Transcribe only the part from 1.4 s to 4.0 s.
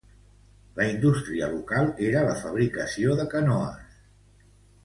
local era la fabricació de canoes.